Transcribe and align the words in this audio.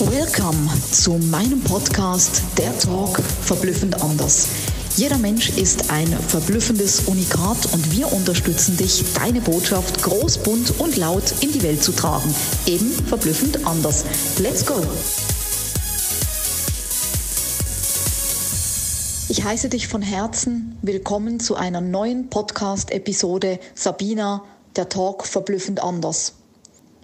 Welcome 0.00 0.68
zu 0.90 1.12
meinem 1.30 1.60
Podcast 1.60 2.42
Der 2.58 2.76
Talk 2.80 3.16
verblüffend 3.20 4.02
anders. 4.02 4.48
Jeder 4.96 5.18
Mensch 5.18 5.50
ist 5.50 5.88
ein 5.92 6.08
verblüffendes 6.08 7.02
Unikat 7.06 7.72
und 7.72 7.92
wir 7.92 8.12
unterstützen 8.12 8.76
dich, 8.76 9.04
deine 9.14 9.40
Botschaft 9.40 10.02
groß, 10.02 10.38
bunt 10.38 10.80
und 10.80 10.96
laut 10.96 11.34
in 11.42 11.52
die 11.52 11.62
Welt 11.62 11.84
zu 11.84 11.92
tragen. 11.92 12.34
Eben 12.66 12.90
verblüffend 12.90 13.64
anders. 13.64 14.04
Let's 14.40 14.66
go! 14.66 14.74
Ich 19.28 19.44
heiße 19.44 19.68
dich 19.68 19.86
von 19.86 20.02
Herzen 20.02 20.76
willkommen 20.82 21.38
zu 21.38 21.54
einer 21.54 21.80
neuen 21.80 22.30
Podcast-Episode 22.30 23.60
Sabina, 23.76 24.42
der 24.74 24.88
Talk 24.88 25.24
verblüffend 25.24 25.80
anders. 25.80 26.32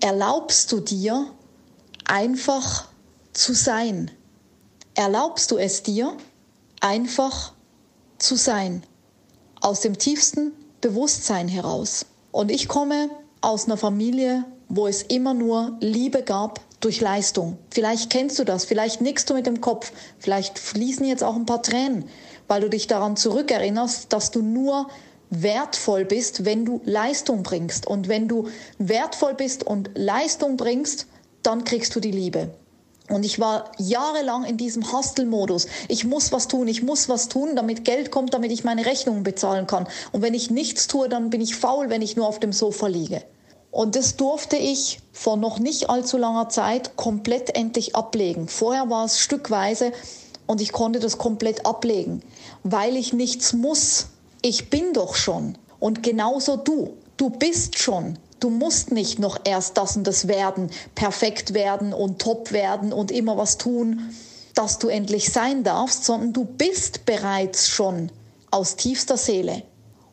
Erlaubst 0.00 0.72
du 0.72 0.80
dir, 0.80 1.26
einfach 2.08 2.88
zu 3.32 3.54
sein? 3.54 4.10
Erlaubst 4.94 5.52
du 5.52 5.58
es 5.58 5.84
dir, 5.84 6.16
einfach 6.80 7.52
zu 8.18 8.34
sein? 8.34 8.82
Aus 9.60 9.80
dem 9.80 9.98
tiefsten 9.98 10.52
Bewusstsein 10.80 11.48
heraus. 11.48 12.06
Und 12.32 12.50
ich 12.50 12.68
komme 12.68 13.10
aus 13.40 13.66
einer 13.66 13.76
Familie, 13.76 14.44
wo 14.68 14.86
es 14.86 15.02
immer 15.02 15.34
nur 15.34 15.76
Liebe 15.80 16.22
gab 16.22 16.60
durch 16.80 17.00
Leistung. 17.00 17.58
Vielleicht 17.70 18.10
kennst 18.10 18.38
du 18.38 18.44
das, 18.44 18.64
vielleicht 18.64 19.00
nickst 19.00 19.28
du 19.30 19.34
mit 19.34 19.46
dem 19.46 19.60
Kopf, 19.60 19.92
vielleicht 20.18 20.58
fließen 20.58 21.06
jetzt 21.06 21.24
auch 21.24 21.34
ein 21.34 21.46
paar 21.46 21.62
Tränen, 21.62 22.04
weil 22.46 22.60
du 22.60 22.70
dich 22.70 22.86
daran 22.86 23.16
zurückerinnerst, 23.16 24.12
dass 24.12 24.30
du 24.30 24.42
nur 24.42 24.88
wertvoll 25.30 26.04
bist, 26.04 26.44
wenn 26.44 26.64
du 26.64 26.80
Leistung 26.84 27.42
bringst. 27.42 27.86
Und 27.86 28.08
wenn 28.08 28.28
du 28.28 28.48
wertvoll 28.78 29.34
bist 29.34 29.64
und 29.64 29.90
Leistung 29.94 30.56
bringst, 30.56 31.06
dann 31.42 31.64
kriegst 31.64 31.94
du 31.94 32.00
die 32.00 32.10
Liebe. 32.10 32.50
Und 33.10 33.24
ich 33.24 33.38
war 33.38 33.72
jahrelang 33.78 34.44
in 34.44 34.58
diesem 34.58 34.92
Hustle-Modus. 34.92 35.66
Ich 35.88 36.04
muss 36.04 36.30
was 36.30 36.46
tun, 36.46 36.68
ich 36.68 36.82
muss 36.82 37.08
was 37.08 37.28
tun, 37.28 37.56
damit 37.56 37.84
Geld 37.84 38.10
kommt, 38.10 38.34
damit 38.34 38.52
ich 38.52 38.64
meine 38.64 38.84
Rechnungen 38.84 39.22
bezahlen 39.22 39.66
kann. 39.66 39.88
Und 40.12 40.20
wenn 40.20 40.34
ich 40.34 40.50
nichts 40.50 40.88
tue, 40.88 41.08
dann 41.08 41.30
bin 41.30 41.40
ich 41.40 41.56
faul, 41.56 41.88
wenn 41.88 42.02
ich 42.02 42.16
nur 42.16 42.26
auf 42.26 42.38
dem 42.38 42.52
Sofa 42.52 42.86
liege. 42.86 43.22
Und 43.70 43.96
das 43.96 44.16
durfte 44.16 44.56
ich 44.56 45.00
vor 45.12 45.36
noch 45.36 45.58
nicht 45.58 45.88
allzu 45.88 46.16
langer 46.16 46.48
Zeit 46.48 46.96
komplett 46.96 47.54
endlich 47.56 47.96
ablegen. 47.96 48.48
Vorher 48.48 48.90
war 48.90 49.04
es 49.04 49.18
stückweise 49.18 49.92
und 50.46 50.60
ich 50.60 50.72
konnte 50.72 51.00
das 51.00 51.18
komplett 51.18 51.66
ablegen, 51.66 52.22
weil 52.62 52.96
ich 52.96 53.12
nichts 53.12 53.52
muss. 53.52 54.08
Ich 54.42 54.70
bin 54.70 54.92
doch 54.92 55.14
schon. 55.14 55.56
Und 55.80 56.02
genauso 56.02 56.56
du. 56.56 56.94
Du 57.16 57.30
bist 57.30 57.78
schon. 57.78 58.18
Du 58.40 58.50
musst 58.50 58.92
nicht 58.92 59.18
noch 59.18 59.38
erst 59.44 59.76
das 59.76 59.96
und 59.96 60.06
das 60.06 60.28
werden, 60.28 60.70
perfekt 60.94 61.54
werden 61.54 61.92
und 61.92 62.20
top 62.20 62.52
werden 62.52 62.92
und 62.92 63.10
immer 63.10 63.36
was 63.36 63.58
tun, 63.58 64.14
dass 64.54 64.78
du 64.78 64.88
endlich 64.88 65.32
sein 65.32 65.64
darfst, 65.64 66.04
sondern 66.04 66.32
du 66.32 66.44
bist 66.44 67.04
bereits 67.06 67.68
schon 67.68 68.10
aus 68.50 68.76
tiefster 68.76 69.16
Seele. 69.16 69.62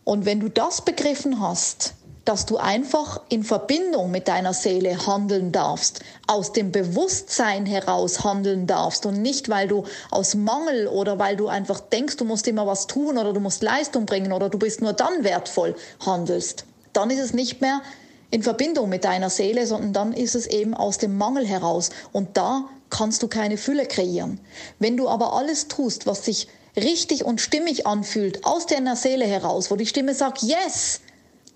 Und 0.03 0.25
wenn 0.25 0.39
du 0.39 0.49
das 0.49 0.81
begriffen 0.83 1.39
hast, 1.39 1.95
dass 2.25 2.47
du 2.47 2.57
einfach 2.57 3.21
in 3.29 3.43
Verbindung 3.43 4.09
mit 4.09 4.27
deiner 4.27 4.53
Seele 4.53 5.05
handeln 5.05 5.51
darfst, 5.51 5.99
aus 6.25 6.51
dem 6.51 6.71
Bewusstsein 6.71 7.67
heraus 7.67 8.23
handeln 8.23 8.65
darfst 8.65 9.05
und 9.05 9.21
nicht, 9.21 9.47
weil 9.47 9.67
du 9.67 9.83
aus 10.09 10.33
Mangel 10.33 10.87
oder 10.87 11.19
weil 11.19 11.37
du 11.37 11.47
einfach 11.47 11.79
denkst, 11.79 12.17
du 12.17 12.25
musst 12.25 12.47
immer 12.47 12.65
was 12.65 12.87
tun 12.87 13.19
oder 13.19 13.31
du 13.31 13.39
musst 13.39 13.61
Leistung 13.61 14.07
bringen 14.07 14.33
oder 14.33 14.49
du 14.49 14.57
bist 14.57 14.81
nur 14.81 14.93
dann 14.93 15.23
wertvoll 15.23 15.75
handelst. 16.03 16.65
Dann 16.93 17.11
ist 17.11 17.19
es 17.19 17.33
nicht 17.33 17.61
mehr 17.61 17.81
in 18.31 18.43
Verbindung 18.43 18.89
mit 18.89 19.03
deiner 19.03 19.29
Seele, 19.29 19.65
sondern 19.67 19.93
dann 19.93 20.13
ist 20.13 20.35
es 20.35 20.47
eben 20.47 20.73
aus 20.73 20.97
dem 20.97 21.17
Mangel 21.17 21.45
heraus. 21.45 21.89
Und 22.11 22.37
da 22.37 22.69
kannst 22.89 23.23
du 23.23 23.27
keine 23.27 23.57
Fülle 23.57 23.85
kreieren. 23.85 24.39
Wenn 24.79 24.97
du 24.97 25.07
aber 25.07 25.33
alles 25.33 25.67
tust, 25.67 26.07
was 26.07 26.25
sich 26.25 26.47
richtig 26.75 27.23
und 27.23 27.41
stimmig 27.41 27.87
anfühlt, 27.87 28.45
aus 28.45 28.65
deiner 28.65 28.95
Seele 28.95 29.25
heraus, 29.25 29.71
wo 29.71 29.75
die 29.75 29.85
Stimme 29.85 30.13
sagt, 30.13 30.41
yes, 30.41 31.01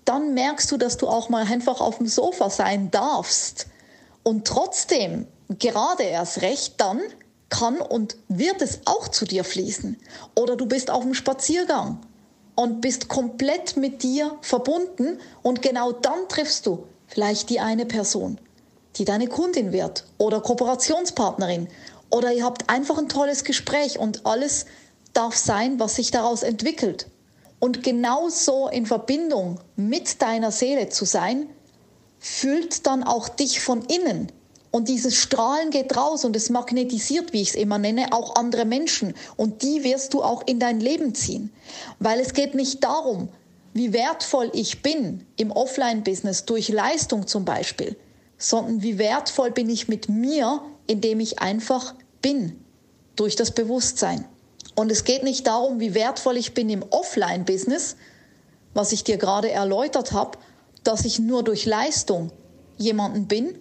dann 0.04 0.34
merkst 0.34 0.70
du, 0.72 0.76
dass 0.76 0.96
du 0.96 1.08
auch 1.08 1.28
mal 1.28 1.44
einfach 1.46 1.80
auf 1.80 1.98
dem 1.98 2.06
Sofa 2.06 2.50
sein 2.50 2.90
darfst. 2.90 3.66
Und 4.22 4.46
trotzdem, 4.46 5.26
gerade 5.58 6.04
erst 6.04 6.42
recht, 6.42 6.74
dann 6.78 7.00
kann 7.48 7.80
und 7.80 8.16
wird 8.28 8.62
es 8.62 8.80
auch 8.86 9.08
zu 9.08 9.24
dir 9.24 9.44
fließen. 9.44 9.98
Oder 10.34 10.56
du 10.56 10.66
bist 10.66 10.90
auf 10.90 11.02
dem 11.02 11.14
Spaziergang 11.14 12.00
und 12.60 12.82
bist 12.82 13.08
komplett 13.08 13.78
mit 13.78 14.02
dir 14.02 14.36
verbunden 14.42 15.18
und 15.40 15.62
genau 15.62 15.92
dann 15.92 16.28
triffst 16.28 16.66
du 16.66 16.84
vielleicht 17.06 17.48
die 17.48 17.58
eine 17.58 17.86
Person, 17.86 18.38
die 18.96 19.06
deine 19.06 19.28
Kundin 19.28 19.72
wird 19.72 20.04
oder 20.18 20.42
Kooperationspartnerin 20.42 21.68
oder 22.10 22.34
ihr 22.34 22.44
habt 22.44 22.68
einfach 22.68 22.98
ein 22.98 23.08
tolles 23.08 23.44
Gespräch 23.44 23.98
und 23.98 24.26
alles 24.26 24.66
darf 25.14 25.36
sein, 25.36 25.80
was 25.80 25.94
sich 25.94 26.10
daraus 26.10 26.42
entwickelt. 26.42 27.06
Und 27.60 27.82
genauso 27.82 28.68
in 28.68 28.84
Verbindung 28.84 29.58
mit 29.76 30.20
deiner 30.20 30.50
Seele 30.50 30.90
zu 30.90 31.06
sein, 31.06 31.48
fühlt 32.18 32.86
dann 32.86 33.04
auch 33.04 33.30
dich 33.30 33.62
von 33.62 33.80
innen 33.86 34.30
und 34.70 34.88
dieses 34.88 35.16
Strahlen 35.16 35.70
geht 35.70 35.96
raus 35.96 36.24
und 36.24 36.36
es 36.36 36.48
magnetisiert, 36.48 37.32
wie 37.32 37.42
ich 37.42 37.50
es 37.50 37.54
immer 37.56 37.78
nenne, 37.78 38.12
auch 38.12 38.36
andere 38.36 38.64
Menschen. 38.64 39.14
Und 39.36 39.62
die 39.62 39.82
wirst 39.82 40.14
du 40.14 40.22
auch 40.22 40.46
in 40.46 40.60
dein 40.60 40.78
Leben 40.80 41.14
ziehen. 41.14 41.50
Weil 41.98 42.20
es 42.20 42.34
geht 42.34 42.54
nicht 42.54 42.84
darum, 42.84 43.28
wie 43.72 43.92
wertvoll 43.92 44.50
ich 44.52 44.82
bin 44.82 45.26
im 45.36 45.50
Offline-Business 45.50 46.44
durch 46.44 46.68
Leistung 46.68 47.26
zum 47.26 47.44
Beispiel, 47.44 47.96
sondern 48.38 48.82
wie 48.82 48.98
wertvoll 48.98 49.50
bin 49.50 49.68
ich 49.68 49.88
mit 49.88 50.08
mir, 50.08 50.62
indem 50.86 51.18
ich 51.20 51.40
einfach 51.40 51.94
bin, 52.22 52.60
durch 53.16 53.34
das 53.36 53.50
Bewusstsein. 53.52 54.24
Und 54.76 54.90
es 54.92 55.02
geht 55.04 55.24
nicht 55.24 55.46
darum, 55.48 55.80
wie 55.80 55.94
wertvoll 55.94 56.36
ich 56.36 56.54
bin 56.54 56.68
im 56.70 56.84
Offline-Business, 56.90 57.96
was 58.72 58.92
ich 58.92 59.02
dir 59.02 59.18
gerade 59.18 59.50
erläutert 59.50 60.12
habe, 60.12 60.38
dass 60.84 61.04
ich 61.04 61.18
nur 61.18 61.42
durch 61.42 61.66
Leistung 61.66 62.30
jemanden 62.78 63.26
bin, 63.26 63.58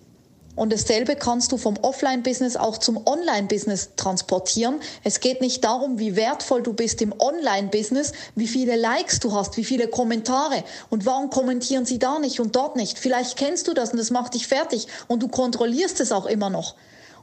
und 0.59 0.73
dasselbe 0.73 1.15
kannst 1.15 1.53
du 1.53 1.57
vom 1.57 1.77
Offline-Business 1.81 2.57
auch 2.57 2.77
zum 2.77 3.07
Online-Business 3.07 3.91
transportieren. 3.95 4.81
Es 5.05 5.21
geht 5.21 5.39
nicht 5.39 5.63
darum, 5.63 5.99
wie 5.99 6.17
wertvoll 6.17 6.61
du 6.61 6.73
bist 6.73 7.01
im 7.01 7.13
Online-Business, 7.17 8.11
wie 8.35 8.47
viele 8.47 8.75
Likes 8.75 9.21
du 9.21 9.31
hast, 9.31 9.55
wie 9.55 9.63
viele 9.63 9.87
Kommentare 9.87 10.65
und 10.89 11.05
warum 11.05 11.29
kommentieren 11.29 11.85
sie 11.85 11.97
da 11.97 12.19
nicht 12.19 12.41
und 12.41 12.57
dort 12.57 12.75
nicht. 12.75 12.99
Vielleicht 12.99 13.37
kennst 13.37 13.69
du 13.69 13.73
das 13.73 13.91
und 13.91 13.99
das 13.99 14.11
macht 14.11 14.33
dich 14.33 14.47
fertig 14.47 14.87
und 15.07 15.23
du 15.23 15.29
kontrollierst 15.29 16.01
es 16.01 16.11
auch 16.11 16.25
immer 16.25 16.49
noch. 16.49 16.75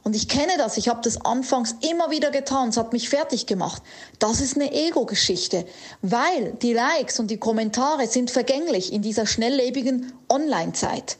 Und 0.03 0.15
ich 0.15 0.27
kenne 0.27 0.53
das, 0.57 0.77
ich 0.77 0.89
habe 0.89 1.01
das 1.03 1.23
anfangs 1.23 1.75
immer 1.87 2.09
wieder 2.09 2.31
getan, 2.31 2.69
es 2.69 2.77
hat 2.77 2.91
mich 2.91 3.07
fertig 3.07 3.45
gemacht. 3.45 3.83
Das 4.17 4.41
ist 4.41 4.55
eine 4.55 4.73
Ego-Geschichte, 4.73 5.67
weil 6.01 6.53
die 6.53 6.73
Likes 6.73 7.19
und 7.19 7.29
die 7.29 7.37
Kommentare 7.37 8.07
sind 8.07 8.31
vergänglich 8.31 8.91
in 8.91 9.03
dieser 9.03 9.27
schnelllebigen 9.27 10.13
Online-Zeit. 10.27 11.17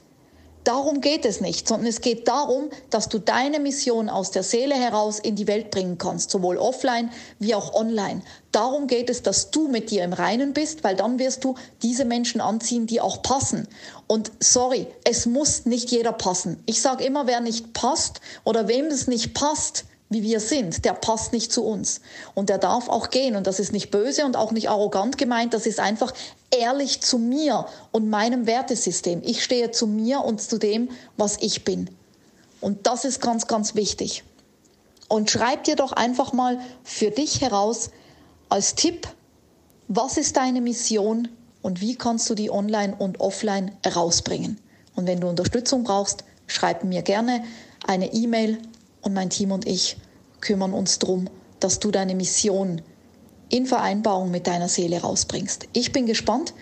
Darum 0.67 0.99
geht 0.99 1.23
es 1.23 1.39
nicht, 1.39 1.65
sondern 1.65 1.87
es 1.87 2.01
geht 2.01 2.27
darum, 2.27 2.69
dass 2.89 3.07
du 3.07 3.19
deine 3.19 3.61
Mission 3.61 4.09
aus 4.09 4.31
der 4.31 4.43
Seele 4.43 4.75
heraus 4.75 5.17
in 5.17 5.37
die 5.37 5.47
Welt 5.47 5.71
bringen 5.71 5.97
kannst, 5.97 6.29
sowohl 6.29 6.57
offline 6.57 7.09
wie 7.39 7.55
auch 7.55 7.73
online. 7.73 8.21
Darum 8.51 8.87
geht 8.87 9.09
es, 9.09 9.23
dass 9.23 9.49
du 9.49 9.69
mit 9.69 9.91
dir 9.91 10.03
im 10.03 10.11
Reinen 10.11 10.51
bist, 10.51 10.83
weil 10.83 10.97
dann 10.97 11.19
wirst 11.19 11.45
du 11.45 11.55
diese 11.83 12.03
Menschen 12.03 12.41
anziehen, 12.41 12.85
die 12.85 12.99
auch 12.99 13.21
passen. 13.21 13.69
Und 14.07 14.33
sorry, 14.41 14.87
es 15.05 15.25
muss 15.25 15.65
nicht 15.65 15.89
jeder 15.89 16.11
passen. 16.11 16.61
Ich 16.65 16.81
sage 16.81 17.05
immer, 17.05 17.27
wer 17.27 17.39
nicht 17.39 17.71
passt 17.71 18.19
oder 18.43 18.67
wem 18.67 18.87
es 18.87 19.07
nicht 19.07 19.33
passt, 19.33 19.85
wie 20.09 20.23
wir 20.23 20.39
sind, 20.39 20.85
der 20.85 20.93
passt 20.93 21.33
nicht 21.33 21.51
zu 21.51 21.65
uns. 21.65 22.01
Und 22.33 22.49
der 22.49 22.57
darf 22.57 22.87
auch 22.87 23.09
gehen. 23.09 23.35
Und 23.35 23.45
das 23.45 23.59
ist 23.59 23.73
nicht 23.73 23.91
böse 23.91 24.25
und 24.25 24.37
auch 24.37 24.51
nicht 24.51 24.69
arrogant 24.69 25.17
gemeint. 25.17 25.53
Das 25.53 25.65
ist 25.65 25.79
einfach 25.79 26.13
ehrlich 26.49 27.01
zu 27.01 27.17
mir 27.17 27.65
und 27.91 28.09
meinem 28.09 28.47
Wertesystem. 28.47 29.21
Ich 29.23 29.43
stehe 29.43 29.71
zu 29.71 29.85
mir 29.85 30.23
und 30.23 30.41
zu 30.41 30.57
dem, 30.57 30.89
was 31.17 31.37
ich 31.41 31.65
bin. 31.65 31.89
Und 32.61 32.87
das 32.87 33.05
ist 33.05 33.21
ganz, 33.21 33.47
ganz 33.47 33.75
wichtig. 33.75 34.23
Und 35.09 35.29
schreib 35.29 35.65
dir 35.65 35.75
doch 35.75 35.91
einfach 35.91 36.33
mal 36.33 36.59
für 36.83 37.11
dich 37.11 37.41
heraus 37.41 37.91
als 38.49 38.75
Tipp, 38.75 39.07
was 39.87 40.17
ist 40.17 40.37
deine 40.37 40.61
Mission 40.61 41.29
und 41.61 41.81
wie 41.81 41.95
kannst 41.95 42.29
du 42.29 42.35
die 42.35 42.51
online 42.51 42.95
und 42.97 43.19
offline 43.19 43.71
herausbringen. 43.83 44.59
Und 44.95 45.07
wenn 45.07 45.19
du 45.19 45.27
Unterstützung 45.27 45.83
brauchst, 45.83 46.23
schreib 46.47 46.83
mir 46.83 47.01
gerne 47.01 47.43
eine 47.85 48.13
E-Mail 48.13 48.57
und 49.01 49.13
mein 49.13 49.29
Team 49.29 49.51
und 49.51 49.67
ich 49.67 49.97
kümmern 50.41 50.73
uns 50.73 50.99
darum, 50.99 51.29
dass 51.59 51.79
du 51.79 51.91
deine 51.91 52.15
Mission 52.15 52.81
in 53.49 53.65
Vereinbarung 53.65 54.31
mit 54.31 54.47
deiner 54.47 54.67
Seele 54.67 55.01
rausbringst. 55.01 55.67
Ich 55.73 55.91
bin 55.91 56.05
gespannt, 56.05 56.53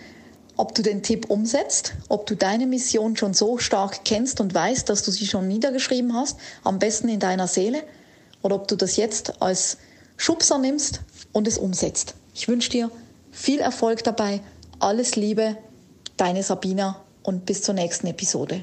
ob 0.56 0.74
du 0.74 0.82
den 0.82 1.02
Tipp 1.02 1.28
umsetzt, 1.28 1.94
ob 2.08 2.26
du 2.26 2.34
deine 2.34 2.66
Mission 2.66 3.16
schon 3.16 3.34
so 3.34 3.58
stark 3.58 4.04
kennst 4.04 4.40
und 4.40 4.54
weißt, 4.54 4.88
dass 4.88 5.02
du 5.02 5.10
sie 5.10 5.26
schon 5.26 5.48
niedergeschrieben 5.48 6.14
hast, 6.14 6.38
am 6.64 6.78
besten 6.78 7.08
in 7.08 7.20
deiner 7.20 7.46
Seele, 7.46 7.82
oder 8.42 8.54
ob 8.56 8.68
du 8.68 8.76
das 8.76 8.96
jetzt 8.96 9.42
als 9.42 9.78
Schubser 10.16 10.58
nimmst 10.58 11.00
und 11.32 11.48
es 11.48 11.58
umsetzt. 11.58 12.14
Ich 12.32 12.48
wünsche 12.48 12.70
dir 12.70 12.90
viel 13.32 13.60
Erfolg 13.60 14.04
dabei, 14.04 14.40
alles 14.78 15.16
Liebe, 15.16 15.56
deine 16.16 16.42
Sabina 16.42 17.02
und 17.22 17.44
bis 17.44 17.62
zur 17.62 17.74
nächsten 17.74 18.06
Episode. 18.06 18.62